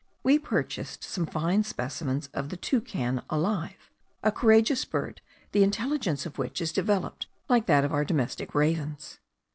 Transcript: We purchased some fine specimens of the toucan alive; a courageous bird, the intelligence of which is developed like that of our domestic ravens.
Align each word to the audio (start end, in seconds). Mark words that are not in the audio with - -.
We 0.23 0.39
purchased 0.39 1.03
some 1.03 1.27
fine 1.27 1.63
specimens 1.63 2.25
of 2.33 2.49
the 2.49 2.57
toucan 2.57 3.21
alive; 3.29 3.91
a 4.23 4.31
courageous 4.31 4.83
bird, 4.83 5.21
the 5.51 5.61
intelligence 5.61 6.25
of 6.25 6.39
which 6.39 6.59
is 6.59 6.71
developed 6.71 7.27
like 7.47 7.67
that 7.67 7.85
of 7.85 7.93
our 7.93 8.03
domestic 8.03 8.55
ravens. 8.55 9.19